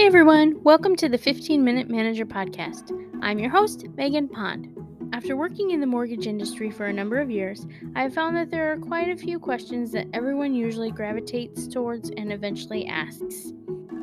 Hey 0.00 0.06
everyone, 0.06 0.62
welcome 0.62 0.96
to 0.96 1.10
the 1.10 1.18
15 1.18 1.62
Minute 1.62 1.90
Manager 1.90 2.24
Podcast. 2.24 2.90
I'm 3.20 3.38
your 3.38 3.50
host, 3.50 3.84
Megan 3.98 4.28
Pond. 4.28 4.74
After 5.12 5.36
working 5.36 5.72
in 5.72 5.80
the 5.80 5.86
mortgage 5.86 6.26
industry 6.26 6.70
for 6.70 6.86
a 6.86 6.92
number 6.92 7.20
of 7.20 7.30
years, 7.30 7.66
I 7.94 8.00
have 8.04 8.14
found 8.14 8.34
that 8.36 8.50
there 8.50 8.72
are 8.72 8.78
quite 8.78 9.10
a 9.10 9.16
few 9.18 9.38
questions 9.38 9.92
that 9.92 10.06
everyone 10.14 10.54
usually 10.54 10.90
gravitates 10.90 11.68
towards 11.68 12.08
and 12.08 12.32
eventually 12.32 12.86
asks. 12.86 13.52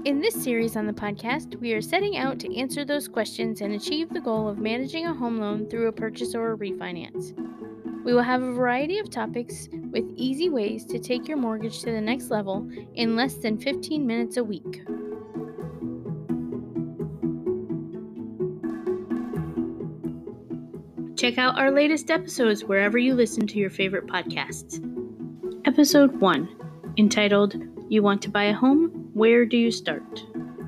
In 0.05 0.21
this 0.21 0.35
series 0.35 0.75
on 0.75 0.85
the 0.85 0.93
podcast, 0.93 1.59
we 1.59 1.73
are 1.73 1.81
setting 1.81 2.15
out 2.15 2.37
to 2.41 2.55
answer 2.55 2.85
those 2.85 3.07
questions 3.07 3.61
and 3.61 3.73
achieve 3.73 4.09
the 4.09 4.21
goal 4.21 4.47
of 4.47 4.59
managing 4.59 5.07
a 5.07 5.15
home 5.15 5.39
loan 5.39 5.67
through 5.67 5.87
a 5.87 5.91
purchase 5.91 6.35
or 6.35 6.53
a 6.53 6.57
refinance. 6.59 7.33
We 8.05 8.13
will 8.13 8.21
have 8.21 8.43
a 8.43 8.53
variety 8.53 8.99
of 8.99 9.09
topics 9.09 9.67
with 9.89 10.13
easy 10.15 10.49
ways 10.49 10.85
to 10.85 10.99
take 10.99 11.27
your 11.27 11.37
mortgage 11.37 11.79
to 11.79 11.91
the 11.91 11.99
next 11.99 12.29
level 12.29 12.69
in 12.93 13.15
less 13.15 13.37
than 13.37 13.57
15 13.57 14.05
minutes 14.05 14.37
a 14.37 14.43
week. 14.43 14.83
Check 21.17 21.39
out 21.39 21.57
our 21.57 21.71
latest 21.71 22.11
episodes 22.11 22.63
wherever 22.63 22.95
you 22.99 23.15
listen 23.15 23.47
to 23.47 23.57
your 23.57 23.71
favorite 23.71 24.05
podcasts. 24.05 24.79
Episode 25.65 26.21
1, 26.21 26.93
entitled 26.99 27.55
You 27.89 28.03
Want 28.03 28.21
to 28.21 28.29
Buy 28.29 28.43
a 28.43 28.53
Home? 28.53 29.09
Where 29.15 29.43
do 29.43 29.57
you 29.57 29.71
start? 29.71 30.23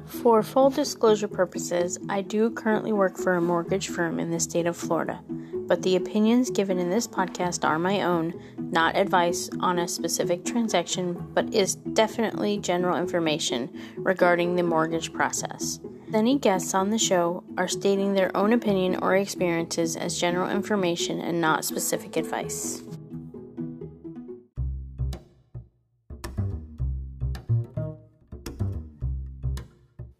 For 0.07 0.41
full 0.41 0.71
disclosure 0.71 1.27
purposes, 1.27 1.99
I 2.09 2.23
do 2.23 2.49
currently 2.49 2.91
work 2.91 3.15
for 3.15 3.35
a 3.35 3.41
mortgage 3.41 3.89
firm 3.89 4.19
in 4.19 4.31
the 4.31 4.39
state 4.39 4.65
of 4.65 4.75
Florida, 4.75 5.21
but 5.53 5.83
the 5.83 5.95
opinions 5.95 6.49
given 6.49 6.79
in 6.79 6.89
this 6.89 7.07
podcast 7.07 7.63
are 7.63 7.77
my 7.77 8.01
own, 8.01 8.33
not 8.57 8.97
advice 8.97 9.51
on 9.59 9.77
a 9.77 9.87
specific 9.87 10.45
transaction, 10.45 11.13
but 11.35 11.53
is 11.53 11.75
definitely 11.75 12.57
general 12.57 12.97
information 12.97 13.69
regarding 13.97 14.55
the 14.55 14.63
mortgage 14.63 15.13
process. 15.13 15.79
Any 16.11 16.39
guests 16.39 16.73
on 16.73 16.89
the 16.89 16.97
show 16.97 17.43
are 17.55 17.67
stating 17.67 18.13
their 18.13 18.35
own 18.35 18.51
opinion 18.51 18.97
or 19.03 19.15
experiences 19.15 19.95
as 19.95 20.19
general 20.19 20.49
information 20.49 21.21
and 21.21 21.39
not 21.39 21.63
specific 21.63 22.17
advice. 22.17 22.81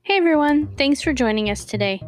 Hey 0.04 0.18
everyone, 0.18 0.68
thanks 0.76 1.02
for 1.02 1.12
joining 1.12 1.50
us 1.50 1.66
today. 1.66 2.04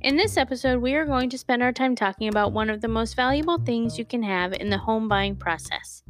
In 0.00 0.16
this 0.16 0.38
episode, 0.38 0.80
we 0.80 0.94
are 0.94 1.04
going 1.04 1.28
to 1.28 1.36
spend 1.36 1.62
our 1.62 1.72
time 1.72 1.94
talking 1.94 2.28
about 2.28 2.52
one 2.52 2.70
of 2.70 2.80
the 2.80 2.88
most 2.88 3.14
valuable 3.14 3.58
things 3.58 3.98
you 3.98 4.06
can 4.06 4.22
have 4.22 4.54
in 4.54 4.70
the 4.70 4.78
home 4.78 5.06
buying 5.06 5.36
process. 5.36 6.02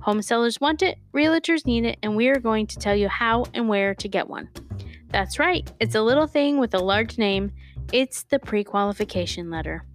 Home 0.00 0.22
sellers 0.22 0.62
want 0.62 0.80
it, 0.80 0.96
realtors 1.12 1.66
need 1.66 1.84
it, 1.84 1.98
and 2.02 2.16
we 2.16 2.28
are 2.28 2.40
going 2.40 2.66
to 2.68 2.78
tell 2.78 2.96
you 2.96 3.08
how 3.08 3.44
and 3.52 3.68
where 3.68 3.94
to 3.96 4.08
get 4.08 4.30
one. 4.30 4.48
That's 5.14 5.38
right, 5.38 5.70
it's 5.78 5.94
a 5.94 6.02
little 6.02 6.26
thing 6.26 6.58
with 6.58 6.74
a 6.74 6.80
large 6.80 7.18
name. 7.18 7.52
It's 7.92 8.24
the 8.24 8.40
pre 8.40 8.64
qualification 8.64 9.48
letter. 9.48 9.86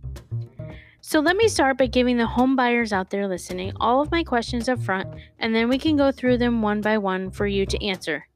So 1.02 1.20
let 1.20 1.36
me 1.36 1.50
start 1.50 1.78
by 1.78 1.88
giving 1.88 2.16
the 2.16 2.26
home 2.26 2.56
buyers 2.56 2.94
out 2.94 3.10
there 3.10 3.28
listening 3.28 3.74
all 3.82 4.02
of 4.02 4.12
my 4.12 4.24
questions 4.24 4.70
up 4.70 4.82
front, 4.82 5.14
and 5.38 5.54
then 5.54 5.68
we 5.68 5.78
can 5.78 5.98
go 5.98 6.14
through 6.14 6.38
them 6.38 6.62
one 6.62 6.80
by 6.80 6.98
one 6.98 7.32
for 7.32 7.48
you 7.48 7.66
to 7.66 7.86
answer. 7.86 8.30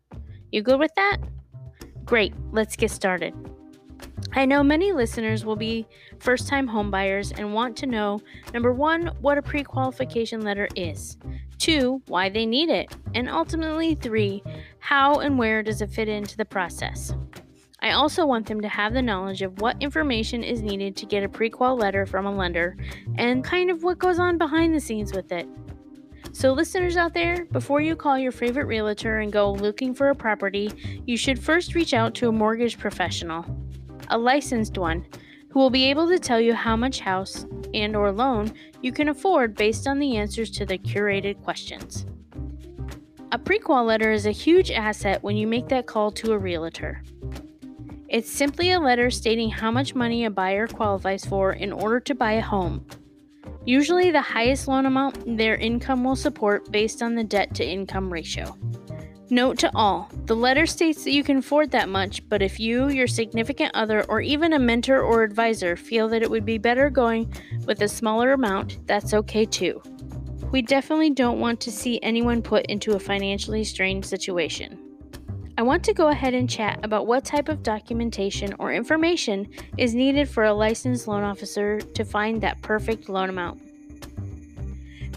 You 0.52 0.62
good 0.62 0.78
with 0.78 0.94
that? 0.96 1.20
Great, 2.04 2.34
let's 2.52 2.76
get 2.76 2.92
started. 2.92 3.34
I 4.36 4.46
know 4.46 4.64
many 4.64 4.92
listeners 4.92 5.46
will 5.46 5.56
be 5.56 5.88
first 6.20 6.48
time 6.48 6.68
homebuyers 6.68 7.38
and 7.38 7.54
want 7.54 7.78
to 7.78 7.86
know 7.86 8.20
number 8.52 8.74
one, 8.74 9.08
what 9.22 9.38
a 9.38 9.44
pre 9.44 9.64
qualification 9.64 10.42
letter 10.42 10.68
is, 10.76 11.18
two, 11.60 12.02
why 12.08 12.30
they 12.30 12.48
need 12.48 12.70
it, 12.70 12.96
and 13.14 13.30
ultimately, 13.30 13.94
three, 13.94 14.44
how 14.80 15.20
and 15.20 15.38
where 15.38 15.62
does 15.62 15.82
it 15.82 15.92
fit 15.92 16.10
into 16.10 16.36
the 16.36 16.46
process. 16.46 17.14
I 17.80 17.92
also 17.92 18.26
want 18.26 18.48
them 18.48 18.62
to 18.62 18.70
have 18.70 18.94
the 18.94 19.02
knowledge 19.02 19.44
of 19.44 19.62
what 19.62 19.82
information 19.82 20.44
is 20.44 20.62
needed 20.62 20.96
to 20.96 21.06
get 21.06 21.24
a 21.24 21.30
prequal 21.30 21.80
letter 21.80 22.06
from 22.06 22.26
a 22.26 22.36
lender 22.36 22.76
and 23.18 23.44
kind 23.44 23.70
of 23.70 23.84
what 23.84 24.00
goes 24.00 24.18
on 24.18 24.38
behind 24.38 24.74
the 24.74 24.80
scenes 24.80 25.14
with 25.14 25.32
it. 25.32 25.48
So, 26.32 26.54
listeners 26.54 26.98
out 26.98 27.14
there, 27.14 27.46
before 27.46 27.82
you 27.82 27.96
call 27.96 28.18
your 28.18 28.32
favorite 28.32 28.66
realtor 28.66 29.20
and 29.20 29.32
go 29.32 29.52
looking 29.52 29.94
for 29.94 30.10
a 30.10 30.16
property, 30.16 30.72
you 31.06 31.18
should 31.18 31.38
first 31.38 31.76
reach 31.76 31.94
out 31.94 32.16
to 32.16 32.30
a 32.30 32.32
mortgage 32.32 32.80
professional, 32.80 33.46
a 34.10 34.18
licensed 34.18 34.78
one, 34.78 35.06
who 35.50 35.60
will 35.60 35.70
be 35.70 35.86
able 35.86 36.08
to 36.08 36.18
tell 36.18 36.42
you 36.42 36.54
how 36.54 36.76
much 36.76 37.00
house 37.00 37.46
and 37.74 37.96
or 37.96 38.12
loan 38.12 38.52
you 38.82 38.92
can 38.92 39.10
afford 39.10 39.56
based 39.56 39.88
on 39.88 40.00
the 40.00 40.18
answers 40.18 40.50
to 40.52 40.66
the 40.66 40.78
curated 40.78 41.42
questions. 41.44 42.06
A 43.32 43.40
prequal 43.40 43.86
letter 43.86 44.12
is 44.12 44.26
a 44.26 44.32
huge 44.32 44.72
asset 44.72 45.24
when 45.24 45.36
you 45.36 45.48
make 45.48 45.68
that 45.70 45.88
call 45.88 46.12
to 46.12 46.34
a 46.34 46.38
realtor. 46.38 47.04
It's 48.08 48.32
simply 48.32 48.72
a 48.72 48.80
letter 48.80 49.10
stating 49.10 49.50
how 49.50 49.72
much 49.72 49.96
money 49.96 50.26
a 50.26 50.30
buyer 50.30 50.68
qualifies 50.68 51.26
for 51.26 51.54
in 51.54 51.72
order 51.72 52.00
to 52.02 52.14
buy 52.14 52.34
a 52.34 52.42
home. 52.42 52.86
Usually, 53.66 54.12
the 54.12 54.22
highest 54.22 54.68
loan 54.68 54.86
amount 54.86 55.38
their 55.38 55.56
income 55.56 56.04
will 56.04 56.16
support 56.16 56.72
based 56.72 57.02
on 57.02 57.16
the 57.16 57.24
debt 57.24 57.56
to 57.56 57.66
income 57.66 58.12
ratio. 58.14 58.56
Note 59.34 59.58
to 59.58 59.72
all 59.74 60.12
the 60.26 60.36
letter 60.36 60.68
states 60.68 61.04
that 61.04 61.12
you 61.12 61.24
can 61.24 61.38
afford 61.38 61.72
that 61.72 61.90
much, 61.90 62.22
but 62.30 62.44
if 62.44 62.60
you, 62.60 62.90
your 62.90 63.08
significant 63.08 63.72
other, 63.74 64.04
or 64.04 64.22
even 64.22 64.54
a 64.54 64.60
mentor 64.60 65.02
or 65.02 65.24
advisor 65.24 65.76
feel 65.76 66.08
that 66.10 66.22
it 66.22 66.30
would 66.30 66.46
be 66.46 66.60
better 66.60 66.88
going 66.92 67.34
with 67.66 67.82
a 67.82 67.88
smaller 67.88 68.34
amount, 68.34 68.86
that's 68.86 69.12
okay 69.16 69.44
too. 69.44 69.82
We 70.52 70.62
definitely 70.62 71.10
don't 71.10 71.40
want 71.40 71.60
to 71.62 71.72
see 71.72 72.00
anyone 72.04 72.44
put 72.44 72.68
into 72.68 72.92
a 72.92 73.00
financially 73.00 73.64
strained 73.64 74.06
situation. 74.06 74.78
I 75.58 75.64
want 75.64 75.84
to 75.86 75.96
go 75.96 76.10
ahead 76.10 76.36
and 76.36 76.48
chat 76.48 76.80
about 76.84 77.08
what 77.08 77.26
type 77.26 77.50
of 77.50 77.64
documentation 77.64 78.54
or 78.60 78.72
information 78.72 79.50
is 79.80 79.96
needed 79.96 80.30
for 80.30 80.44
a 80.44 80.54
licensed 80.54 81.08
loan 81.08 81.24
officer 81.24 81.80
to 81.80 82.06
find 82.06 82.40
that 82.42 82.62
perfect 82.62 83.10
loan 83.10 83.30
amount. 83.30 83.73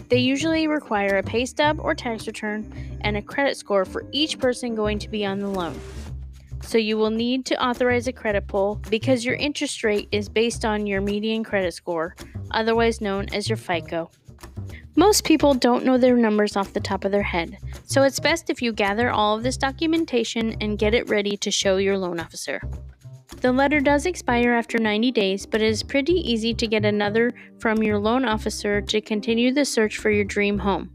They 0.09 0.19
usually 0.19 0.67
require 0.67 1.17
a 1.17 1.23
pay 1.23 1.45
stub 1.45 1.79
or 1.79 1.93
tax 1.93 2.27
return 2.27 2.99
and 3.01 3.17
a 3.17 3.21
credit 3.21 3.57
score 3.57 3.85
for 3.85 4.05
each 4.11 4.39
person 4.39 4.75
going 4.75 4.99
to 4.99 5.09
be 5.09 5.25
on 5.25 5.39
the 5.39 5.47
loan. 5.47 5.79
So 6.61 6.77
you 6.77 6.97
will 6.97 7.11
need 7.11 7.45
to 7.47 7.63
authorize 7.63 8.07
a 8.07 8.13
credit 8.13 8.47
pull 8.47 8.81
because 8.89 9.25
your 9.25 9.35
interest 9.35 9.83
rate 9.83 10.07
is 10.11 10.29
based 10.29 10.65
on 10.65 10.87
your 10.87 11.01
median 11.01 11.43
credit 11.43 11.73
score, 11.73 12.15
otherwise 12.51 13.01
known 13.01 13.27
as 13.33 13.49
your 13.49 13.57
FICO. 13.57 14.09
Most 14.95 15.25
people 15.25 15.53
don't 15.53 15.85
know 15.85 15.97
their 15.97 16.17
numbers 16.17 16.55
off 16.55 16.73
the 16.73 16.79
top 16.79 17.05
of 17.05 17.11
their 17.11 17.21
head, 17.21 17.57
so 17.85 18.01
it's 18.03 18.19
best 18.19 18.49
if 18.49 18.63
you 18.63 18.73
gather 18.73 19.11
all 19.11 19.37
of 19.37 19.43
this 19.43 19.55
documentation 19.55 20.55
and 20.59 20.79
get 20.79 20.95
it 20.95 21.07
ready 21.07 21.37
to 21.37 21.51
show 21.51 21.77
your 21.77 21.97
loan 21.97 22.19
officer. 22.19 22.59
The 23.41 23.51
letter 23.51 23.79
does 23.79 24.07
expire 24.07 24.53
after 24.53 24.79
90 24.79 25.11
days, 25.11 25.45
but 25.45 25.61
it 25.61 25.69
is 25.69 25.83
pretty 25.83 26.13
easy 26.13 26.55
to 26.55 26.67
get 26.67 26.85
another 26.85 27.33
from 27.59 27.83
your 27.83 27.99
loan 27.99 28.25
officer 28.25 28.81
to 28.81 29.01
continue 29.01 29.53
the 29.53 29.63
search 29.63 29.97
for 29.97 30.09
your 30.09 30.25
dream 30.25 30.57
home. 30.57 30.89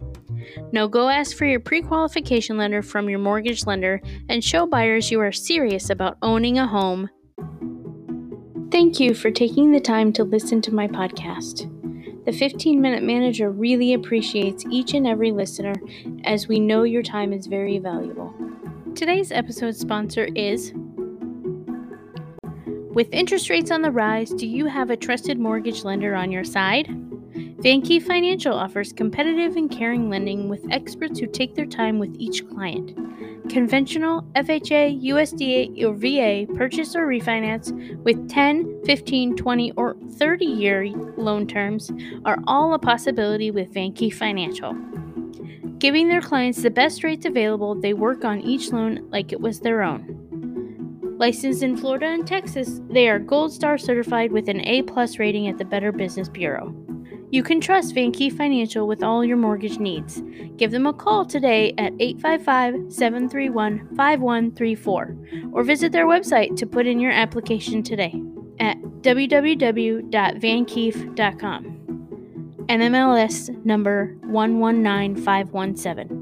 Now 0.72 0.88
go 0.88 1.08
ask 1.08 1.36
for 1.36 1.44
your 1.44 1.60
pre 1.60 1.82
qualification 1.82 2.56
letter 2.56 2.82
from 2.82 3.08
your 3.08 3.20
mortgage 3.20 3.64
lender 3.64 4.00
and 4.28 4.42
show 4.42 4.66
buyers 4.66 5.10
you 5.10 5.20
are 5.20 5.30
serious 5.30 5.88
about 5.88 6.18
owning 6.20 6.58
a 6.58 6.66
home. 6.66 7.08
Thank 8.72 8.98
you 8.98 9.14
for 9.14 9.30
taking 9.30 9.70
the 9.70 9.80
time 9.80 10.12
to 10.14 10.24
listen 10.24 10.60
to 10.62 10.74
my 10.74 10.88
podcast. 10.88 11.68
The 12.24 12.32
15 12.32 12.80
Minute 12.80 13.02
Manager 13.02 13.50
really 13.50 13.94
appreciates 13.94 14.64
each 14.70 14.94
and 14.94 15.06
every 15.06 15.30
listener 15.30 15.74
as 16.24 16.48
we 16.48 16.58
know 16.58 16.82
your 16.82 17.02
time 17.02 17.32
is 17.32 17.46
very 17.46 17.78
valuable. 17.78 18.34
Today's 18.94 19.30
episode 19.32 19.76
sponsor 19.76 20.28
is 20.34 20.72
With 22.92 23.08
interest 23.10 23.48
rates 23.48 23.70
on 23.70 23.80
the 23.80 23.90
rise, 23.90 24.28
do 24.34 24.46
you 24.46 24.66
have 24.66 24.90
a 24.90 24.98
trusted 24.98 25.38
mortgage 25.38 25.82
lender 25.82 26.14
on 26.14 26.30
your 26.30 26.44
side? 26.44 26.88
VanKeef 27.62 28.02
Financial 28.02 28.52
offers 28.52 28.92
competitive 28.92 29.56
and 29.56 29.70
caring 29.70 30.10
lending 30.10 30.50
with 30.50 30.66
experts 30.70 31.18
who 31.18 31.26
take 31.26 31.54
their 31.54 31.64
time 31.64 31.98
with 31.98 32.14
each 32.18 32.46
client. 32.50 32.94
Conventional, 33.48 34.20
FHA, 34.36 35.02
USDA, 35.04 35.82
or 35.84 35.94
VA 35.94 36.52
purchase 36.54 36.94
or 36.94 37.06
refinance 37.06 37.72
with 38.04 38.28
10, 38.28 38.82
15, 38.84 39.36
20, 39.36 39.72
or 39.72 39.96
30 40.18 40.44
year 40.44 40.86
loan 41.16 41.46
terms 41.46 41.90
are 42.26 42.42
all 42.46 42.74
a 42.74 42.78
possibility 42.78 43.50
with 43.50 43.72
VanKeef 43.72 44.12
Financial. 44.12 44.74
Giving 45.78 46.08
their 46.08 46.20
clients 46.20 46.62
the 46.62 46.70
best 46.70 47.02
rates 47.04 47.24
available, 47.24 47.74
they 47.74 47.94
work 47.94 48.22
on 48.22 48.42
each 48.42 48.70
loan 48.70 49.08
like 49.10 49.32
it 49.32 49.40
was 49.40 49.60
their 49.60 49.82
own. 49.82 50.21
Licensed 51.22 51.62
in 51.62 51.76
Florida 51.76 52.06
and 52.06 52.26
Texas, 52.26 52.80
they 52.90 53.08
are 53.08 53.20
Gold 53.20 53.52
Star 53.52 53.78
certified 53.78 54.32
with 54.32 54.48
an 54.48 54.60
A 54.62 54.82
plus 54.82 55.20
rating 55.20 55.46
at 55.46 55.56
the 55.56 55.64
Better 55.64 55.92
Business 55.92 56.28
Bureau. 56.28 56.74
You 57.30 57.44
can 57.44 57.60
trust 57.60 57.94
VanKeef 57.94 58.36
Financial 58.36 58.88
with 58.88 59.04
all 59.04 59.24
your 59.24 59.36
mortgage 59.36 59.78
needs. 59.78 60.20
Give 60.56 60.72
them 60.72 60.84
a 60.84 60.92
call 60.92 61.24
today 61.24 61.74
at 61.78 61.92
855 62.00 62.92
731 62.92 63.94
5134 63.94 65.16
or 65.52 65.62
visit 65.62 65.92
their 65.92 66.08
website 66.08 66.56
to 66.56 66.66
put 66.66 66.88
in 66.88 66.98
your 66.98 67.12
application 67.12 67.84
today 67.84 68.20
at 68.58 68.76
www.vankeef.com. 69.02 71.64
NMLS 72.68 73.64
number 73.64 74.16
119517. 74.22 76.21